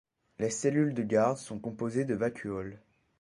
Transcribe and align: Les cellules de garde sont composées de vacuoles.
Les 0.39 0.49
cellules 0.49 0.95
de 0.95 1.03
garde 1.03 1.37
sont 1.37 1.59
composées 1.59 2.05
de 2.05 2.15
vacuoles. 2.15 2.81